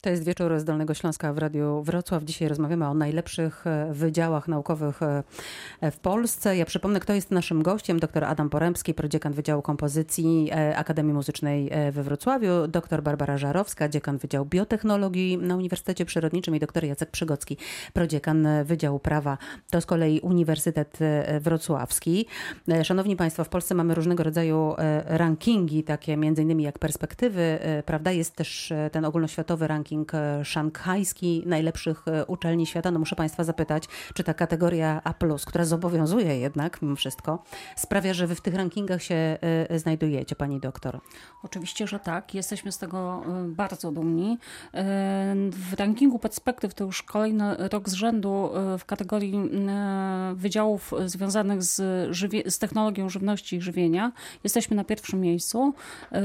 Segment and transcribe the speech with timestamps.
[0.00, 2.24] To jest wieczór z Dolnego Śląska w Radiu Wrocław.
[2.24, 5.22] Dzisiaj rozmawiamy o najlepszych e, wydziałach naukowych e,
[5.90, 6.56] w Polsce.
[6.56, 8.00] Ja przypomnę, kto jest naszym gościem.
[8.00, 14.18] Dr Adam Poremski, prodziekan Wydziału Kompozycji e, Akademii Muzycznej we Wrocławiu, dr Barbara Żarowska, dziekan
[14.18, 17.56] Wydziału Biotechnologii na Uniwersytecie Przyrodniczym i dr Jacek Przygocki,
[17.92, 19.38] prodziekan Wydziału Prawa.
[19.70, 20.98] To z kolei Uniwersytet
[21.40, 22.26] Wrocławski.
[22.82, 28.12] Szanowni Państwo, w Polsce mamy różnego rodzaju rankingi, takie między innymi jak perspektywy, prawda?
[28.12, 32.90] Jest też ten ogólnoświatowy ranking ranking e, szanghajski najlepszych e, uczelni świata.
[32.90, 35.14] No muszę Państwa zapytać, czy ta kategoria A,
[35.46, 37.42] która zobowiązuje jednak mimo wszystko,
[37.76, 41.00] sprawia, że Wy w tych rankingach się e, znajdujecie, Pani doktor?
[41.42, 42.34] Oczywiście, że tak.
[42.34, 44.38] Jesteśmy z tego bardzo dumni.
[45.50, 49.50] W rankingu perspektyw to już kolejny rok z rzędu w kategorii
[50.34, 51.76] wydziałów związanych z,
[52.46, 54.12] z technologią żywności i żywienia.
[54.44, 55.74] Jesteśmy na pierwszym miejscu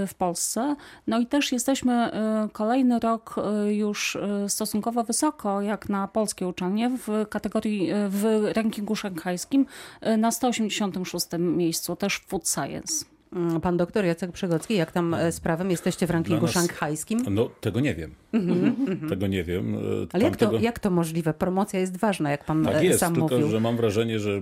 [0.08, 0.76] w Polsce.
[1.08, 2.12] No i też jesteśmy
[2.54, 3.36] kolejny rok
[3.72, 9.66] już e, stosunkowo wysoko, jak na polskie uczelnie, w kategorii, e, w rankingu szanghajskim
[10.02, 13.13] e, na 186 miejscu, też w Food Science.
[13.36, 17.20] Mm, pan doktor Jacek Przygocki, jak tam z prawem jesteście w rankingu nas, szanghajskim?
[17.30, 18.16] No, tego nie wiem.
[18.34, 19.10] Mm -hmm.
[19.10, 19.78] Tego nie wiem.
[20.14, 20.60] Ale jak to, tego...
[20.60, 21.34] jak to możliwe?
[21.34, 23.50] Promocja jest ważna, jak pan tak jest, sam tylko, mówił.
[23.50, 24.42] że mam wrażenie, że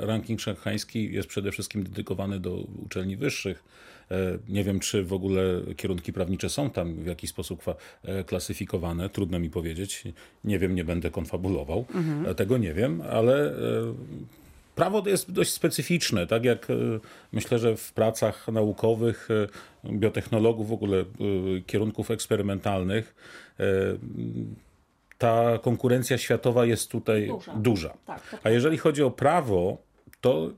[0.00, 3.64] ranking szanghajski jest przede wszystkim dedykowany do uczelni wyższych
[4.12, 5.42] E, nie wiem, czy w ogóle
[5.76, 7.64] kierunki prawnicze są tam w jakiś sposób
[8.04, 9.08] e, klasyfikowane.
[9.08, 10.04] Trudno mi powiedzieć.
[10.44, 11.84] Nie wiem, nie będę konfabulował.
[11.94, 12.26] Mhm.
[12.26, 13.54] E, tego nie wiem, ale
[14.74, 16.66] Prawo to jest dość specyficzne, tak jak
[17.32, 19.28] myślę, że w pracach naukowych
[19.84, 21.04] biotechnologów, w ogóle
[21.66, 23.14] kierunków eksperymentalnych,
[25.18, 27.54] ta konkurencja światowa jest tutaj duża.
[27.54, 27.94] duża.
[28.06, 29.78] Tak, A jeżeli chodzi o prawo,
[30.20, 30.50] to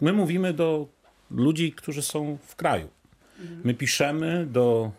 [0.00, 0.88] my mówimy do
[1.30, 2.88] ludzi, którzy są w kraju.
[3.64, 4.90] My piszemy do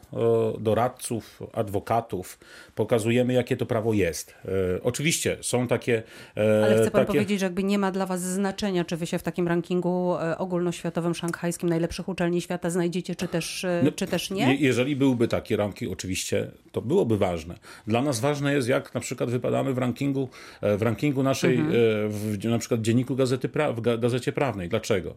[0.59, 2.39] doradców, adwokatów,
[2.75, 4.35] pokazujemy, jakie to prawo jest.
[4.45, 4.49] E,
[4.83, 6.03] oczywiście są takie.
[6.37, 7.13] E, Ale chce pan takie...
[7.13, 10.37] powiedzieć, że jakby nie ma dla was znaczenia, czy wy się w takim rankingu e,
[10.37, 14.55] ogólnoświatowym, szanghajskim, najlepszych uczelni świata znajdziecie, czy też, no, czy też nie?
[14.55, 17.55] Jeżeli byłby taki ranking, oczywiście, to byłoby ważne.
[17.87, 20.29] Dla nas ważne jest, jak na przykład wypadamy w rankingu,
[20.61, 21.75] w rankingu naszej, mhm.
[22.09, 24.69] w, na przykład dzienniku Gazety pra w Gazecie Prawnej.
[24.69, 25.15] Dlaczego?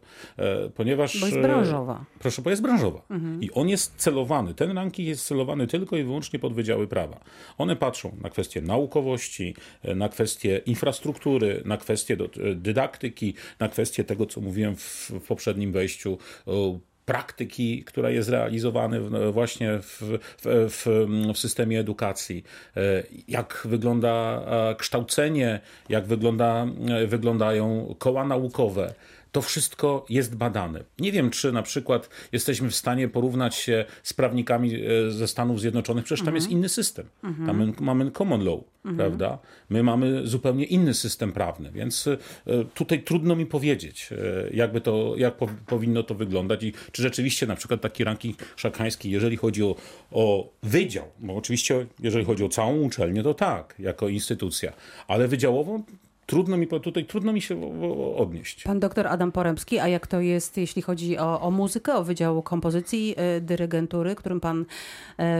[0.74, 1.20] Ponieważ.
[1.20, 2.04] Bo jest branżowa.
[2.18, 3.02] Proszę, bo jest branżowa.
[3.10, 3.42] Mhm.
[3.42, 7.20] I on jest celowany, ten ranking jest celowany tylko i wyłącznie pod Wydziały Prawa.
[7.58, 9.54] One patrzą na kwestie naukowości,
[9.84, 12.16] na kwestie infrastruktury, na kwestie
[12.54, 16.18] dydaktyki, na kwestie tego, co mówiłem w, w poprzednim wejściu,
[17.08, 18.96] praktyki, która jest realizowana
[19.32, 20.02] właśnie w,
[20.42, 20.68] w,
[21.34, 22.44] w, systemie edukacji,
[22.76, 24.42] e, jak wygląda
[24.78, 28.94] kształcenie, jak wygląda, e, wyglądają koła naukowe
[29.32, 30.84] to wszystko jest badane.
[30.98, 35.60] Nie wiem, czy na przykład jesteśmy w stanie porównać się z prawnikami e, ze Stanów
[35.60, 36.58] Zjednoczonych, przecież tam jest mhm.
[36.58, 37.06] inny system.
[37.46, 38.96] Tam mamy common law, mhm.
[38.96, 39.38] prawda?
[39.70, 42.16] My mamy zupełnie inny system prawny, więc e,
[42.74, 44.16] tutaj trudno mi powiedzieć, e,
[44.56, 45.34] jakby to, jak
[45.66, 49.76] powinno to wyglądać i czy rzeczywiście na przykład taki ranking szakański, jeżeli chodzi o,
[50.10, 54.72] o wydział, bo oczywiście jeżeli chodzi o całą uczelnię, to tak, jako instytucja,
[55.08, 55.82] ale wydziałową
[56.28, 57.56] trudno mi, tutaj trudno mi się
[58.16, 58.62] odnieść.
[58.62, 62.42] Pan doktor Adam Poremski, a jak to jest, jeśli chodzi o, o muzykę, o Wydział
[62.42, 64.64] Kompozycji, y, Dyrygentury, którym pan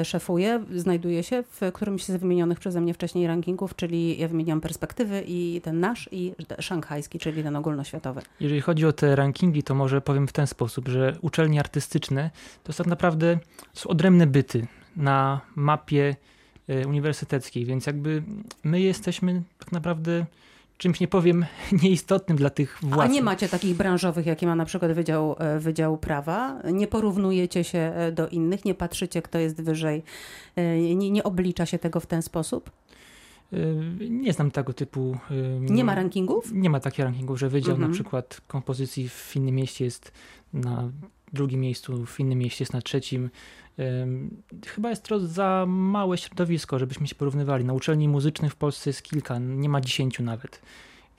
[0.00, 4.60] y, szefuje, znajduje się w którymś z wymienionych przeze mnie wcześniej rankingów, czyli ja wymieniam
[4.60, 8.20] perspektywy i ten nasz i szanghajski, czyli ten ogólnoświatowy.
[8.40, 12.30] Jeżeli chodzi o te rankingi, to może powiem w ten sposób, że uczelnie artystyczne
[12.64, 13.38] to są tak naprawdę
[13.72, 14.66] są odrębne byty
[14.96, 16.16] na mapie
[16.86, 18.22] uniwersyteckiej, więc jakby
[18.64, 20.26] my jesteśmy tak naprawdę
[20.78, 21.46] czymś nie powiem
[21.82, 23.00] nieistotnym dla tych władz.
[23.00, 26.62] A nie macie takich branżowych, jakie ma na przykład Wydział, e, Wydział Prawa?
[26.72, 28.64] Nie porównujecie się e, do innych?
[28.64, 30.02] Nie patrzycie, kto jest wyżej?
[30.56, 32.70] E, nie, nie oblicza się tego w ten sposób?
[34.10, 35.18] Nie znam tego typu.
[35.60, 36.52] Nie ma rankingów?
[36.52, 37.90] Nie ma takich rankingów, że wydział mhm.
[37.90, 40.12] na przykład kompozycji w innym mieście jest
[40.52, 40.90] na
[41.32, 43.30] drugim miejscu, w innym mieście jest na trzecim.
[44.66, 47.64] Chyba jest to za małe środowisko, żebyśmy się porównywali.
[47.64, 50.62] Na uczelni muzycznych w Polsce jest kilka, nie ma dziesięciu nawet.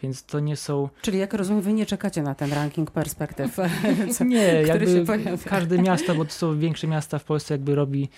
[0.04, 0.90] Więc to nie są.
[1.02, 3.58] Czyli jak rozumiem, wy nie czekacie na ten ranking perspektyw.
[4.18, 5.06] Co, nie, jakby
[5.46, 8.10] każde miasto, bo to są większe miasta w Polsce, jakby robi,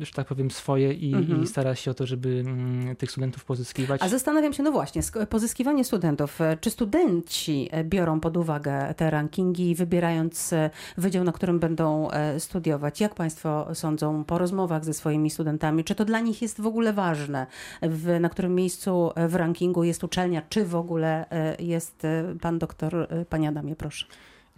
[0.00, 1.42] że tak powiem, swoje i, mhm.
[1.42, 4.02] i stara się o to, żeby mm, tych studentów pozyskiwać.
[4.02, 6.40] A zastanawiam się, no właśnie, pozyskiwanie studentów.
[6.40, 12.08] E, czy studenci e, biorą pod uwagę te rankingi, wybierając e, wydział, na którym będą
[12.38, 13.00] studiować?
[13.00, 15.84] Jak Państwo sądzą po rozmowach ze swoimi studentami?
[15.84, 17.46] Czy to dla nich jest w ogóle ważne,
[17.82, 20.81] w, na którym miejscu w rankingu jest uczelnia, czy w ogóle
[21.30, 24.06] e, jest e, pan doktor, e, panie Adamie, proszę.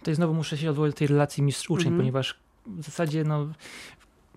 [0.03, 1.97] To znowu muszę się odwołać do tej relacji mistrz-uczeń, mhm.
[1.97, 2.35] ponieważ
[2.67, 3.47] w zasadzie no,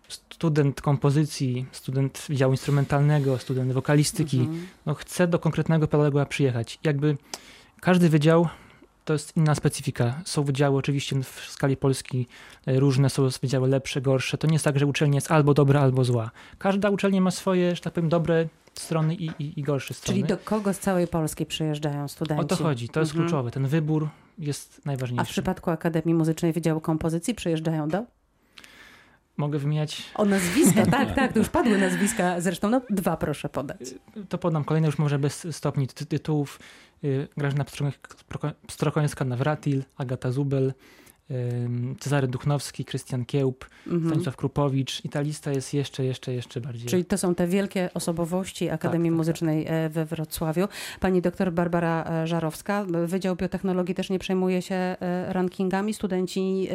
[0.09, 4.67] student kompozycji, student Wydziału Instrumentalnego, student wokalistyki, mhm.
[4.87, 6.79] no chce do konkretnego pedagoga przyjechać.
[6.85, 7.17] Jakby
[7.81, 8.49] każdy wydział
[9.09, 10.21] to jest inna specyfika.
[10.25, 12.27] Są wydziały oczywiście w skali Polski
[12.67, 14.39] różne, są wydziały lepsze, gorsze.
[14.39, 16.31] To nie jest tak, że uczelnia jest albo dobra, albo zła.
[16.59, 18.49] Każda uczelnia ma swoje, że tak powiem, dobre
[18.81, 20.21] strony i, i, i gorsze strony.
[20.21, 22.45] Czyli do kogo z całej Polski przyjeżdżają studenci?
[22.45, 23.29] O to chodzi, to jest mhm.
[23.29, 23.51] kluczowe.
[23.51, 24.09] Ten wybór
[24.39, 25.23] jest najważniejszy.
[25.23, 28.05] A w przypadku Akademii Muzycznej Wydziału Kompozycji przyjeżdżają do?
[29.37, 30.03] Mogę wymieniać.
[30.15, 32.41] O nazwiska, tak, tak, to już padły nazwiska.
[32.41, 33.95] Zresztą, no dwa proszę podać.
[34.29, 36.61] To podam kolejne, już może bez stopni tytułów.
[37.05, 37.65] Y, Grażyna
[38.69, 40.73] Strokońska-Nawratil, Agata Zubel,
[42.01, 44.11] Cezary Duchnowski, Krystian Kiełb, mhm.
[44.11, 46.89] Stanisław Krupowicz i ta lista jest jeszcze, jeszcze, jeszcze bardziej.
[46.89, 49.93] Czyli to są te wielkie osobowości Akademii tak, tak, Muzycznej tak.
[49.93, 50.69] we Wrocławiu.
[51.01, 54.97] Pani doktor Barbara e, Żarowska, Wydział Biotechnologii też nie przejmuje się e,
[55.33, 55.95] rankingami.
[55.95, 56.69] Studenci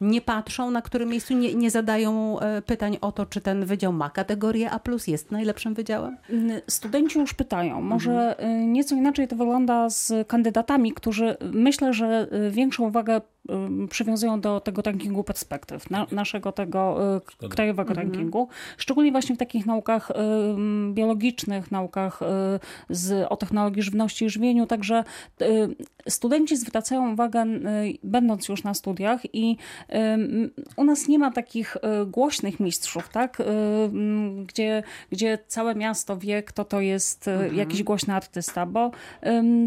[0.00, 2.36] nie patrzą na którym miejscu, nie, nie zadają
[2.66, 6.16] pytań o to, czy ten wydział ma kategorię A+, jest najlepszym wydziałem?
[6.68, 7.80] Studenci już pytają.
[7.80, 8.72] Może mhm.
[8.72, 13.20] nieco inaczej to wygląda z kandydatami, którzy myślę, że większą uwagę
[13.90, 16.98] przywiązują do tego rankingu perspektyw, na, naszego tego
[17.42, 18.08] y, krajowego mhm.
[18.08, 20.14] rankingu, szczególnie właśnie w takich naukach y,
[20.92, 22.26] biologicznych, naukach y,
[22.90, 25.04] z, o technologii żywności i żywieniu, także
[26.08, 27.44] studenci zwracają uwagę,
[28.02, 29.56] będąc już na studiach i
[30.76, 31.76] u nas nie ma takich
[32.06, 33.42] głośnych mistrzów, tak?
[34.46, 37.56] gdzie, gdzie całe miasto wie, kto to jest mhm.
[37.56, 38.90] jakiś głośny artysta, bo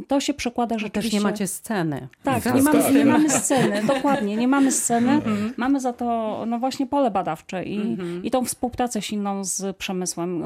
[0.07, 1.17] to się przekłada rzeczywiście...
[1.17, 2.07] Też nie macie sceny.
[2.23, 5.53] Tak, nie mamy, nie mamy sceny, dokładnie, nie mamy sceny, mhm.
[5.57, 8.23] mamy za to no właśnie pole badawcze i, mhm.
[8.23, 10.41] i tą współpracę silną z przemysłem.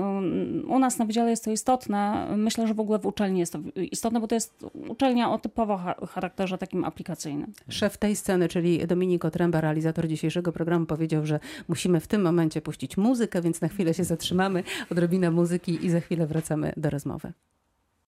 [0.68, 3.60] U nas na wydziale jest to istotne, myślę, że w ogóle w uczelni jest to
[3.76, 5.80] istotne, bo to jest uczelnia o typowo
[6.10, 7.54] charakterze takim aplikacyjnym.
[7.70, 12.62] Szef tej sceny, czyli Dominik Otręba, realizator dzisiejszego programu, powiedział, że musimy w tym momencie
[12.62, 17.34] puścić muzykę, więc na chwilę się zatrzymamy, odrobina muzyki i za chwilę wracamy do rozmowy.